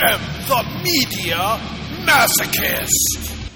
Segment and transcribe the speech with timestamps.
[0.00, 1.58] am the Media
[2.06, 3.50] Masochist.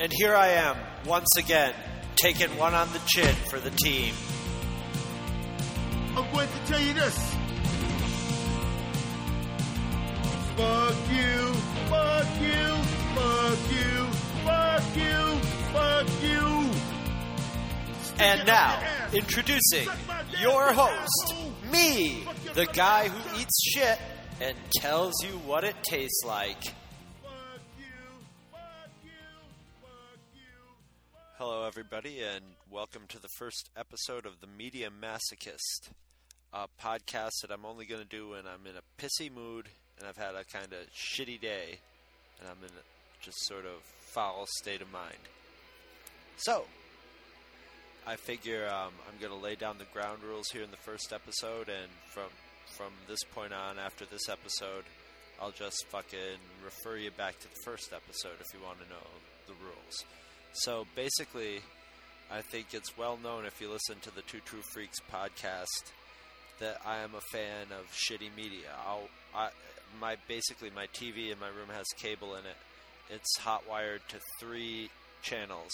[0.00, 0.76] And here I am,
[1.06, 1.72] once again,
[2.16, 4.14] taking one on the chin for the team.
[6.16, 7.16] I'm going to tell you this.
[10.56, 11.54] Fuck you,
[11.88, 12.74] fuck you,
[13.14, 14.06] fuck you,
[14.44, 15.38] fuck you,
[15.72, 16.70] fuck you.
[18.18, 18.82] And now,
[19.12, 19.88] introducing
[20.40, 21.34] your host,
[21.70, 23.98] me, the guy who eats shit
[24.40, 26.62] and tells you what it tastes like.
[26.62, 26.74] Fuck
[27.76, 27.84] you,
[28.52, 29.10] fuck you,
[29.82, 30.40] fuck you.
[31.36, 35.90] Hello, everybody, and welcome to the first episode of the Media Masochist,
[36.52, 39.68] a podcast that I'm only going to do when I'm in a pissy mood
[39.98, 41.80] and I've had a kind of shitty day
[42.38, 45.18] and I'm in a just sort of foul state of mind.
[46.36, 46.64] So,
[48.06, 51.12] I figure um, I'm going to lay down the ground rules here in the first
[51.12, 52.28] episode, and from
[52.76, 54.84] from this point on, after this episode,
[55.40, 59.06] I'll just fucking refer you back to the first episode if you want to know
[59.46, 60.04] the rules.
[60.52, 61.60] So basically,
[62.30, 65.92] I think it's well known if you listen to the Two True Freaks podcast
[66.60, 68.70] that I am a fan of shitty media.
[68.86, 69.50] I'll, I
[70.00, 72.56] my basically my TV in my room has cable in it.
[73.10, 74.90] It's hot wired to three
[75.22, 75.72] channels.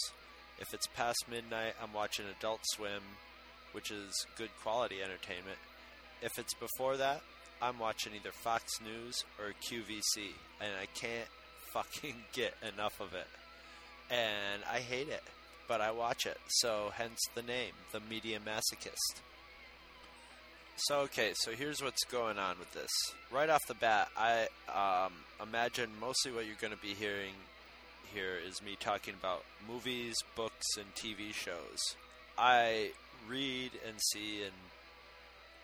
[0.60, 3.02] If it's past midnight, I'm watching Adult Swim,
[3.72, 5.58] which is good quality entertainment.
[6.24, 7.20] If it's before that,
[7.60, 11.28] I'm watching either Fox News or QVC, and I can't
[11.74, 13.26] fucking get enough of it.
[14.10, 15.22] And I hate it,
[15.68, 19.20] but I watch it, so hence the name, the Media Masochist.
[20.76, 22.90] So okay, so here's what's going on with this.
[23.30, 25.12] Right off the bat, I um,
[25.46, 27.34] imagine mostly what you're going to be hearing
[28.14, 31.96] here is me talking about movies, books, and TV shows.
[32.38, 32.92] I
[33.28, 34.52] read and see and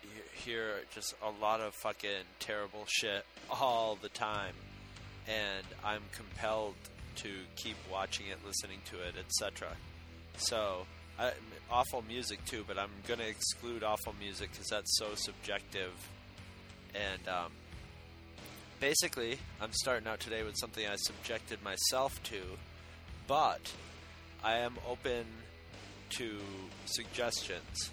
[0.01, 4.53] he- hear just a lot of fucking terrible shit all the time,
[5.27, 6.75] and I'm compelled
[7.17, 9.75] to keep watching it, listening to it, etc.
[10.37, 10.85] So,
[11.19, 11.31] I,
[11.69, 15.91] awful music too, but I'm gonna exclude awful music because that's so subjective.
[16.93, 17.51] And um,
[18.79, 22.41] basically, I'm starting out today with something I subjected myself to,
[23.27, 23.71] but
[24.43, 25.25] I am open
[26.11, 26.37] to
[26.85, 27.91] suggestions.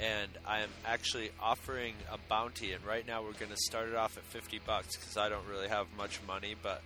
[0.00, 3.96] And I am actually offering a bounty, and right now we're going to start it
[3.96, 6.54] off at 50 bucks because I don't really have much money.
[6.62, 6.82] But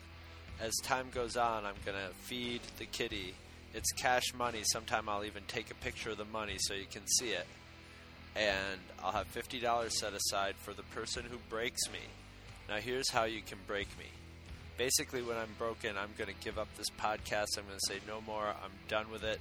[0.60, 3.34] as time goes on, I'm going to feed the kitty.
[3.74, 4.62] It's cash money.
[4.64, 7.46] Sometime I'll even take a picture of the money so you can see it.
[8.34, 11.98] And I'll have $50 set aside for the person who breaks me.
[12.68, 14.06] Now, here's how you can break me.
[14.78, 17.58] Basically, when I'm broken, I'm going to give up this podcast.
[17.58, 18.46] I'm going to say no more.
[18.46, 19.40] I'm done with it.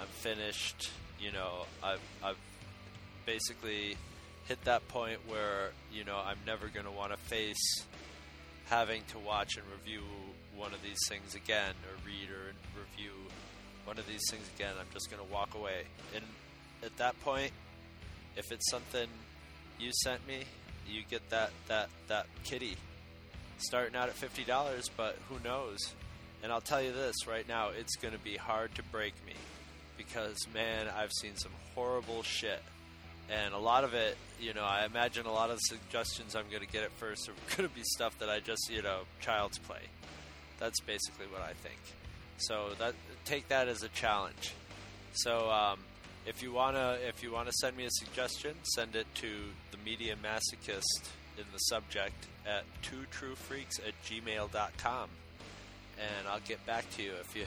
[0.00, 0.90] I'm finished.
[1.20, 2.36] You know, I've, I've
[3.28, 3.94] basically
[4.46, 7.84] hit that point where, you know, I'm never going to want to face
[8.70, 10.00] having to watch and review
[10.56, 13.12] one of these things again, or read or review
[13.84, 14.72] one of these things again.
[14.80, 15.82] I'm just going to walk away.
[16.14, 16.24] And
[16.82, 17.52] at that point,
[18.34, 19.08] if it's something
[19.78, 20.44] you sent me,
[20.88, 22.78] you get that that that kitty
[23.58, 25.78] starting out at fifty dollars, but who knows?
[26.42, 29.34] And I'll tell you this right now, it's going to be hard to break me
[29.98, 32.62] because man, I've seen some horrible shit.
[33.30, 36.48] And a lot of it, you know, I imagine a lot of the suggestions I'm
[36.50, 39.00] going to get at first are going to be stuff that I just, you know,
[39.20, 39.82] child's play.
[40.58, 41.78] That's basically what I think.
[42.38, 42.94] So that
[43.24, 44.54] take that as a challenge.
[45.12, 45.80] So um,
[46.26, 49.28] if you wanna if you wanna send me a suggestion, send it to
[49.72, 55.08] the Media Masochist in the subject at two true freaks at gmail.com
[55.98, 57.46] and I'll get back to you if you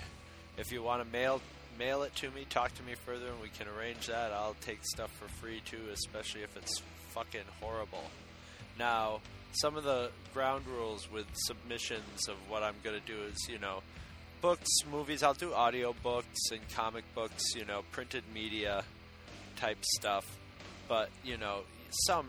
[0.57, 1.41] if you want to mail
[1.77, 4.31] mail it to me, talk to me further, and we can arrange that.
[4.31, 8.03] I'll take stuff for free too, especially if it's fucking horrible.
[8.77, 9.21] Now,
[9.53, 13.81] some of the ground rules with submissions of what I'm gonna do is, you know,
[14.41, 15.23] books, movies.
[15.23, 18.83] I'll do audio books and comic books, you know, printed media
[19.57, 20.25] type stuff.
[20.87, 21.61] But you know,
[22.07, 22.27] some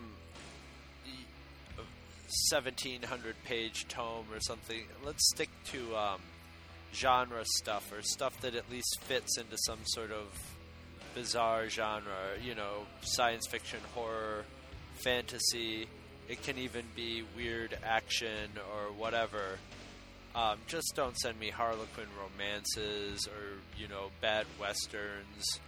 [2.51, 4.85] 1700 page tome or something.
[5.05, 6.21] Let's stick to um,
[6.95, 10.27] genre stuff or stuff that at least fits into some sort of
[11.15, 12.37] bizarre genre.
[12.43, 14.45] You know, science fiction, horror,
[15.03, 15.87] fantasy.
[16.29, 19.59] It can even be weird action or whatever.
[20.35, 25.61] Um, just don't send me Harlequin romances or you know bad westerns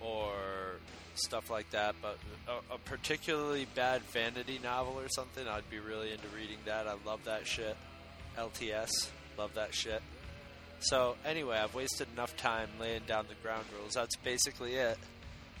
[0.00, 0.34] or
[1.14, 1.94] stuff like that.
[2.02, 2.18] But
[2.48, 6.86] a, a particularly bad vanity novel or something, I'd be really into reading that.
[6.86, 7.76] I love that shit.
[8.36, 8.90] LTS,
[9.38, 10.02] love that shit.
[10.82, 13.94] So anyway, I've wasted enough time laying down the ground rules.
[13.94, 14.98] That's basically it.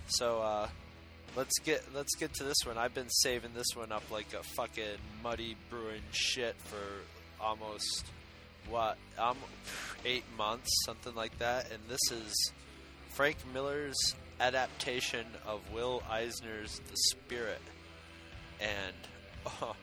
[0.08, 0.68] So uh,
[1.36, 2.76] let's get let's get to this one.
[2.76, 8.06] I've been saving this one up like a fucking muddy brewing shit for almost
[8.68, 9.36] what um
[10.04, 11.70] eight months, something like that.
[11.70, 12.52] And this is
[13.10, 17.62] Frank Miller's adaptation of Will Eisner's The Spirit.
[18.60, 18.96] And
[19.62, 19.76] oh,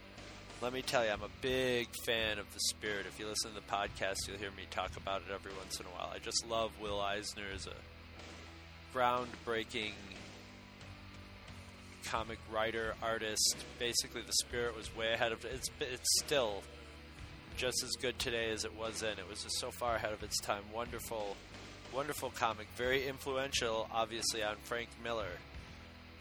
[0.62, 3.06] let me tell you, I'm a big fan of The Spirit.
[3.08, 5.86] If you listen to the podcast, you'll hear me talk about it every once in
[5.86, 6.12] a while.
[6.14, 9.94] I just love Will Eisner as a groundbreaking
[12.06, 13.56] comic writer, artist.
[13.78, 15.70] Basically, The Spirit was way ahead of it's.
[15.80, 16.64] It's still
[17.56, 19.18] just as good today as it was then.
[19.18, 20.64] It was just so far ahead of its time.
[20.74, 21.38] Wonderful,
[21.94, 22.68] wonderful comic.
[22.76, 25.38] Very influential, obviously, on Frank Miller.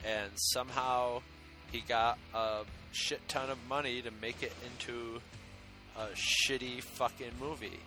[0.05, 1.23] And somehow
[1.73, 2.61] he got a
[2.93, 5.21] shit ton of money to make it into
[5.97, 7.81] a shitty fucking movie.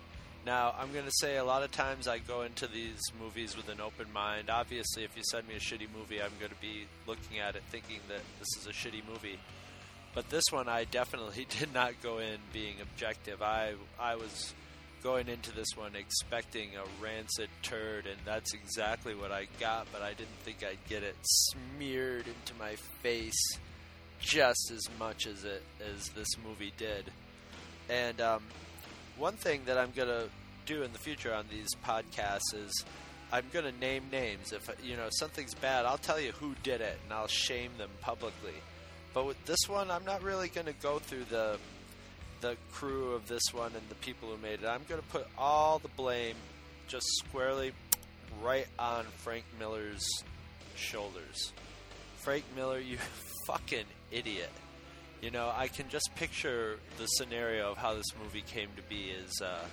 [0.44, 3.68] Now, I'm going to say a lot of times I go into these movies with
[3.68, 4.50] an open mind.
[4.50, 7.62] Obviously, if you send me a shitty movie, I'm going to be looking at it
[7.70, 9.38] thinking that this is a shitty movie.
[10.14, 13.40] But this one, I definitely did not go in being objective.
[13.40, 14.52] I I was
[15.02, 19.86] going into this one expecting a rancid turd, and that's exactly what I got.
[19.92, 23.58] But I didn't think I'd get it smeared into my face
[24.22, 25.62] just as much as it
[25.94, 27.04] as this movie did.
[27.90, 28.42] And um,
[29.18, 30.24] one thing that I'm gonna
[30.64, 32.84] do in the future on these podcasts is
[33.32, 34.52] I'm gonna name names.
[34.52, 37.90] If you know something's bad, I'll tell you who did it, and I'll shame them
[38.00, 38.54] publicly.
[39.12, 41.58] But with this one, I'm not really gonna go through the
[42.40, 44.66] the crew of this one and the people who made it.
[44.66, 46.36] I'm gonna put all the blame
[46.88, 47.72] just squarely
[48.42, 50.06] right on Frank Miller's
[50.76, 51.52] shoulders.
[52.22, 52.98] Frank Miller, you
[53.46, 54.50] fucking idiot.
[55.20, 59.10] You know, I can just picture the scenario of how this movie came to be.
[59.10, 59.64] Is uh,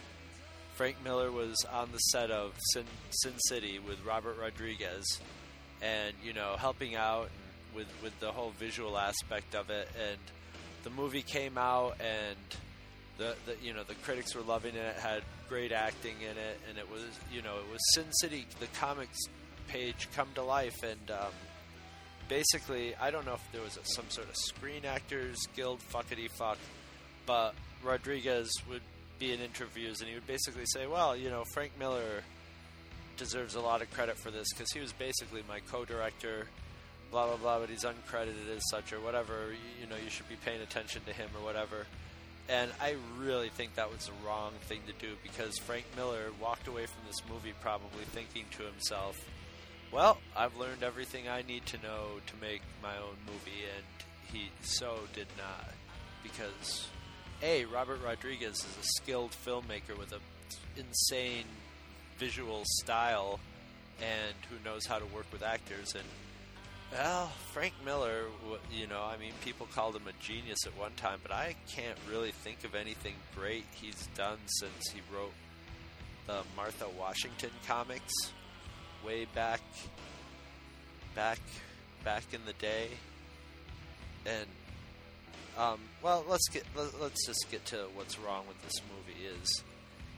[0.76, 5.06] Frank Miller was on the set of Sin, Sin City with Robert Rodriguez,
[5.82, 7.30] and you know, helping out
[7.76, 9.88] with with the whole visual aspect of it.
[10.10, 10.20] And
[10.84, 12.38] the movie came out, and
[13.18, 14.96] the, the you know the critics were loving it.
[14.96, 18.46] It had great acting in it, and it was you know it was Sin City,
[18.60, 19.18] the comics
[19.68, 21.32] page come to life, and um,
[22.30, 26.30] basically, I don't know if there was a, some sort of Screen Actors Guild fuckity
[26.30, 26.58] fuck,
[27.26, 27.54] but
[27.84, 28.82] Rodriguez would
[29.20, 32.24] be in interviews and he would basically say, well, you know, Frank Miller
[33.18, 36.48] deserves a lot of credit for this because he was basically my co-director,
[37.12, 39.34] blah blah blah, but he's uncredited as such or whatever.
[39.50, 41.86] You, you know, you should be paying attention to him or whatever.
[42.48, 46.68] And I really think that was the wrong thing to do because Frank Miller walked
[46.68, 49.20] away from this movie probably thinking to himself,
[49.92, 53.86] well, I've learned everything I need to know to make my own movie, and
[54.32, 55.74] he so did not.
[56.22, 56.88] Because,
[57.42, 60.20] A, Robert Rodriguez is a skilled filmmaker with an
[60.78, 61.46] insane
[62.18, 63.40] visual style
[64.02, 65.94] and who knows how to work with actors.
[65.96, 66.06] And,
[66.92, 68.26] well, Frank Miller,
[68.72, 71.98] you know, I mean, people called him a genius at one time, but I can't
[72.10, 75.34] really think of anything great he's done since he wrote
[76.28, 78.14] the Martha Washington comics
[79.06, 79.62] way back,
[81.16, 81.40] back,
[82.04, 82.88] back in the day,
[84.26, 84.46] and
[85.58, 89.28] um, well, let's get let, us just get to what's wrong with this movie.
[89.42, 89.64] Is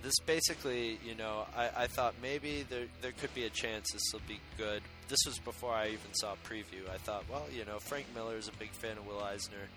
[0.03, 4.03] this basically, you know, I, I thought maybe there there could be a chance this
[4.13, 4.81] will be good.
[5.07, 6.89] This was before I even saw a preview.
[6.93, 9.67] I thought, well, you know, Frank Miller is a big fan of Will Eisner.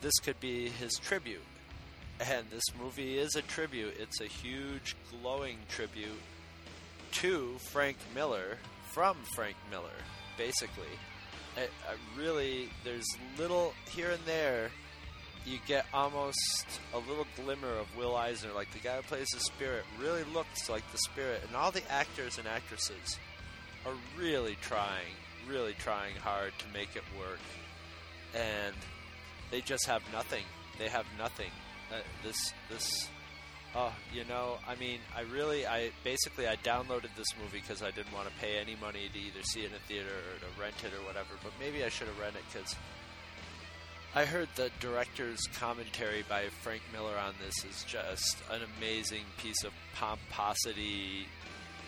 [0.00, 1.44] This could be his tribute.
[2.20, 3.94] And this movie is a tribute.
[3.98, 6.20] It's a huge, glowing tribute
[7.20, 8.56] to Frank Miller
[8.92, 9.90] from Frank Miller,
[10.38, 10.88] basically.
[11.54, 14.70] I, I really, there's little here and there.
[15.44, 19.40] You get almost a little glimmer of Will Eisner, like the guy who plays the
[19.40, 23.18] Spirit, really looks like the Spirit, and all the actors and actresses
[23.84, 25.12] are really trying,
[25.46, 27.40] really trying hard to make it work,
[28.34, 28.74] and
[29.50, 30.44] they just have nothing.
[30.78, 31.50] They have nothing.
[31.92, 33.08] Uh, this this
[33.74, 37.92] Oh, you know, I mean, I really, I basically, I downloaded this movie because I
[37.92, 40.60] didn't want to pay any money to either see it in a theater or to
[40.60, 41.28] rent it or whatever.
[41.42, 42.74] But maybe I should have rented it because
[44.12, 49.62] I heard the director's commentary by Frank Miller on this is just an amazing piece
[49.62, 51.28] of pomposity.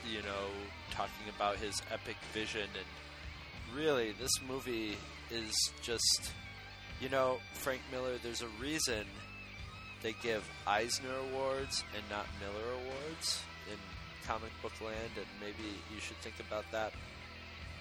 [0.09, 0.51] You know,
[0.93, 4.97] talking about his epic vision and really, this movie
[5.33, 6.33] is just,
[7.01, 8.19] you know, Frank Miller.
[8.23, 9.05] There's a reason
[10.02, 13.78] they give Eisner Awards and not Miller Awards in
[14.26, 16.92] comic book land, and maybe you should think about that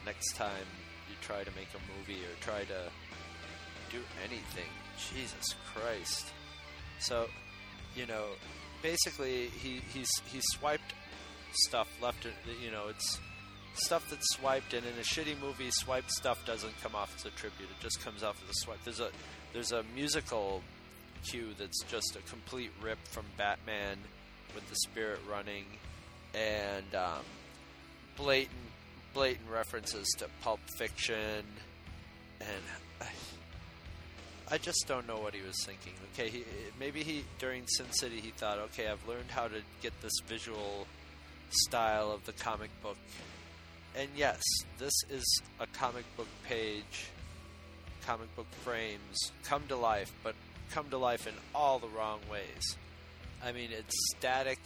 [0.05, 0.65] next time
[1.09, 2.89] you try to make a movie or try to
[3.91, 4.69] do anything.
[5.13, 6.27] Jesus Christ.
[6.99, 7.27] So,
[7.95, 8.25] you know,
[8.81, 10.93] basically he he's he swiped
[11.53, 12.25] stuff left
[12.63, 13.19] you know, it's
[13.73, 17.31] stuff that's swiped, and in a shitty movie, swiped stuff doesn't come off as a
[17.31, 17.69] tribute.
[17.69, 18.83] It just comes off as a swipe.
[18.83, 19.09] There's a
[19.53, 20.61] there's a musical
[21.23, 23.97] cue that's just a complete rip from Batman
[24.53, 25.65] with the spirit running,
[26.33, 27.23] and um,
[28.17, 28.55] blatant
[29.13, 31.43] blatant references to Pulp Fiction,
[32.39, 32.63] and
[33.01, 33.07] I,
[34.53, 35.93] I just don't know what he was thinking.
[36.13, 36.43] Okay, he,
[36.79, 40.87] maybe he during Sin City he thought, okay, I've learned how to get this visual
[41.49, 42.97] style of the comic book,
[43.95, 44.41] and yes,
[44.77, 47.09] this is a comic book page,
[48.05, 50.35] comic book frames come to life, but
[50.71, 52.77] come to life in all the wrong ways.
[53.43, 54.59] I mean, it's static.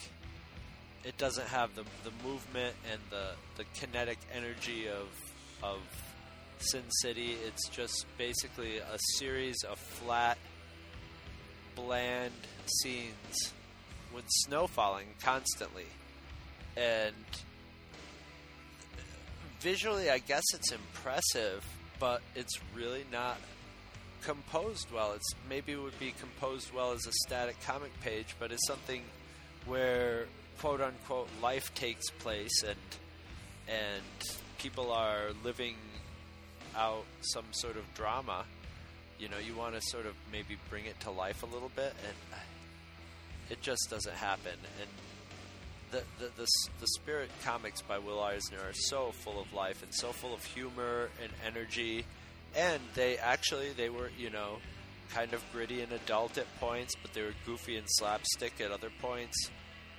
[1.03, 5.07] It doesn't have the the movement and the the kinetic energy of
[5.63, 5.79] of
[6.59, 7.35] Sin City.
[7.45, 10.37] It's just basically a series of flat,
[11.75, 12.33] bland
[12.81, 13.53] scenes
[14.13, 15.85] with snow falling constantly.
[16.77, 17.15] And
[19.59, 21.65] visually, I guess it's impressive,
[21.99, 23.37] but it's really not
[24.25, 25.13] composed well.
[25.13, 29.03] It's maybe it would be composed well as a static comic page, but it's something
[29.65, 30.25] where
[30.59, 32.79] quote unquote life takes place and
[33.67, 34.03] and
[34.57, 35.75] people are living
[36.75, 38.45] out some sort of drama.
[39.19, 41.93] You know, you want to sort of maybe bring it to life a little bit,
[42.05, 42.39] and
[43.49, 44.57] it just doesn't happen.
[44.81, 44.89] And
[45.91, 46.47] the the the,
[46.81, 50.43] the Spirit comics by Will Eisner are so full of life and so full of
[50.43, 52.05] humor and energy
[52.55, 54.57] and they actually they were you know
[55.13, 58.89] kind of gritty and adult at points, but they were goofy and slapstick at other
[59.01, 59.49] points,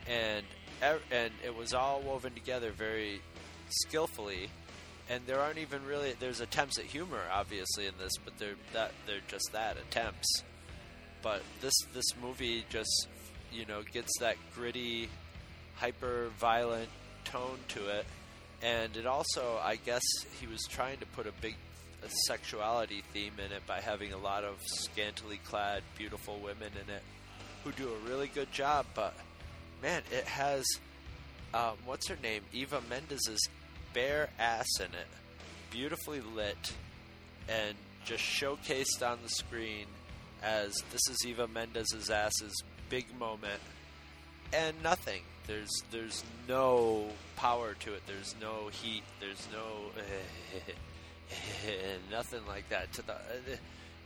[0.07, 0.45] and
[0.83, 3.21] and it was all woven together very
[3.69, 4.51] skillfully.
[5.09, 8.93] And there aren't even really there's attempts at humor obviously in this, but they're that
[9.07, 10.43] they're just that attempts.
[11.23, 13.09] But this this movie just
[13.53, 15.09] you know gets that gritty,
[15.77, 16.89] hyper violent
[17.25, 18.07] tone to it,
[18.63, 20.03] and it also I guess
[20.41, 21.55] he was trying to put a big
[22.09, 27.03] sexuality theme in it by having a lot of scantily clad, beautiful women in it
[27.65, 28.87] who do a really good job.
[28.95, 29.15] But
[29.83, 30.65] man, it has
[31.55, 32.43] um, what's her name?
[32.53, 33.49] Eva Mendes's
[33.95, 35.09] bare ass in it,
[35.71, 36.75] beautifully lit,
[37.49, 39.87] and just showcased on the screen
[40.43, 42.55] as this is Eva Mendes's ass's
[42.89, 43.61] big moment,
[44.53, 45.23] and nothing.
[45.47, 48.03] There's there's no power to it.
[48.07, 49.05] There's no heat.
[49.21, 49.93] There's no
[52.11, 52.93] nothing like that.
[52.95, 53.57] To the uh,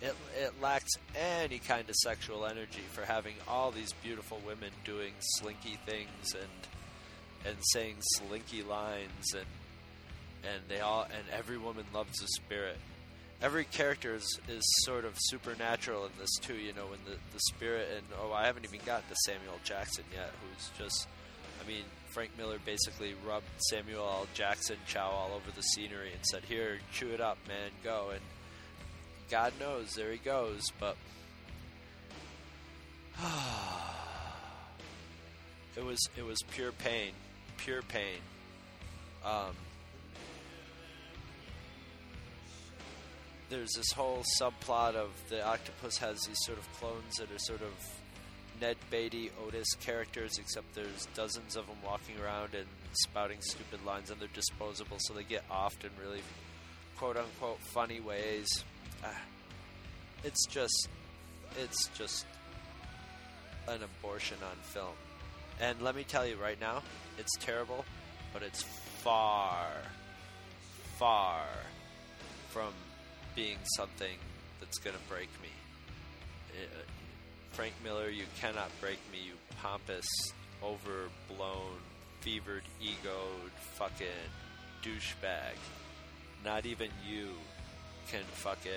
[0.02, 5.12] it, it lacks any kind of sexual energy for having all these beautiful women doing
[5.18, 9.46] slinky things and and saying slinky lines and
[10.42, 12.78] and they all and every woman loves the spirit.
[13.42, 17.40] Every character is, is sort of supernatural in this too, you know, when the, the
[17.54, 21.08] spirit and oh I haven't even gotten to Samuel Jackson yet, who's just
[21.62, 24.26] I mean, Frank Miller basically rubbed Samuel L.
[24.34, 28.20] Jackson chow all over the scenery and said, "Here, chew it up, man, go." And
[29.30, 30.62] God knows, there he goes.
[30.78, 30.96] But
[35.76, 37.12] it was it was pure pain,
[37.58, 38.18] pure pain.
[39.24, 39.54] Um,
[43.50, 47.62] there's this whole subplot of the octopus has these sort of clones that are sort
[47.62, 47.99] of
[48.60, 54.10] Ned Beatty, Otis characters, except there's dozens of them walking around and spouting stupid lines,
[54.10, 56.20] and they're disposable, so they get offed in really
[56.96, 58.46] quote unquote funny ways.
[59.02, 59.08] Uh,
[60.24, 60.88] it's just,
[61.58, 62.26] it's just
[63.68, 64.94] an abortion on film.
[65.60, 66.82] And let me tell you right now,
[67.18, 67.84] it's terrible,
[68.32, 68.62] but it's
[69.02, 69.66] far,
[70.98, 71.42] far
[72.50, 72.72] from
[73.34, 74.16] being something
[74.58, 75.48] that's going to break me.
[76.62, 76.70] It,
[77.60, 80.06] Frank Miller, you cannot break me, you pompous,
[80.62, 81.76] overblown,
[82.22, 84.06] fevered, egoed, fucking
[84.82, 85.58] douchebag.
[86.42, 87.28] Not even you
[88.08, 88.70] can fucking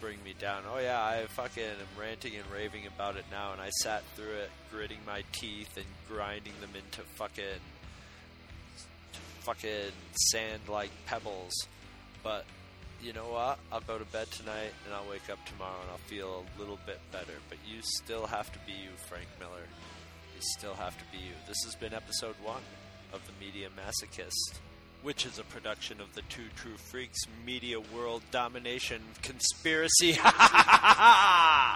[0.00, 0.62] bring me down.
[0.72, 4.30] Oh yeah, I fucking am ranting and raving about it now, and I sat through
[4.30, 7.58] it, gritting my teeth and grinding them into fucking,
[9.40, 9.90] fucking
[10.30, 11.54] sand-like pebbles.
[12.22, 12.44] But
[13.02, 13.58] you know what?
[13.72, 16.78] I'll go to bed tonight and I'll wake up tomorrow and I'll feel a little
[16.86, 17.34] bit better.
[17.48, 19.66] But you still have to be you, Frank Miller.
[20.34, 21.32] You still have to be you.
[21.48, 22.62] This has been episode one
[23.12, 24.60] of The Media Masochist,
[25.02, 30.16] which is a production of the Two True Freaks Media World Domination Conspiracy.
[30.24, 31.72] ah.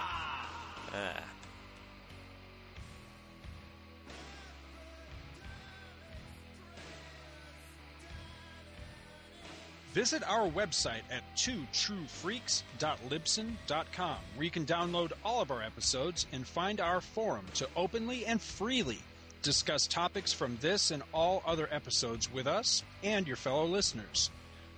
[9.97, 16.79] Visit our website at twotruefreaks.libsyn.com, where you can download all of our episodes and find
[16.79, 18.99] our forum to openly and freely
[19.41, 24.29] Discuss topics from this and all other episodes with us and your fellow listeners.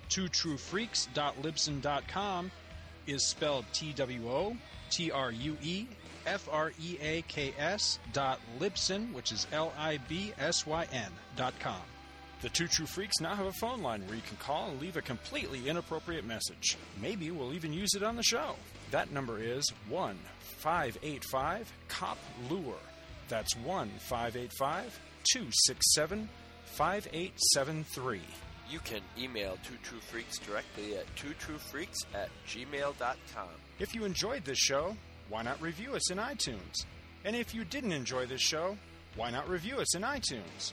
[0.08, 2.50] TwoTrueFreaks.Libsyn.com
[3.06, 4.56] is spelled T W O
[4.90, 5.86] T R U E
[6.24, 10.86] F R E A K S dot Libsyn, which is L I B S Y
[10.92, 11.82] N dot com.
[12.42, 14.96] The Two True Freaks now have a phone line where you can call and leave
[14.96, 16.78] a completely inappropriate message.
[17.00, 18.54] Maybe we'll even use it on the show.
[18.90, 20.18] That number is 1
[20.58, 22.18] 585 COP
[22.48, 22.78] Lure.
[23.28, 26.28] That's 1 585 267
[26.64, 28.20] 5873.
[28.70, 33.48] You can email Two True Freaks directly at twotruefreaks at gmail.com.
[33.78, 34.96] If you enjoyed this show,
[35.28, 36.86] why not review us in iTunes?
[37.24, 38.78] And if you didn't enjoy this show,
[39.14, 40.72] why not review us in iTunes?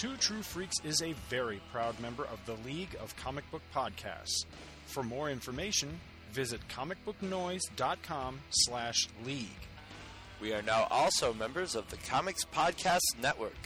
[0.00, 4.46] Two True Freaks is a very proud member of the League of Comic Book Podcasts.
[4.86, 6.00] For more information,
[6.32, 9.44] visit comicbooknoise.com slash league.
[10.40, 13.58] We are now also members of the Comics Podcast Network.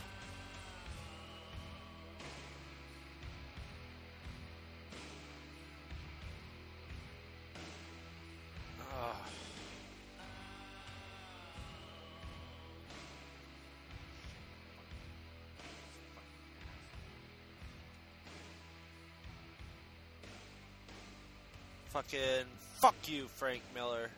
[21.98, 24.08] Fucking fuck you, Frank Miller.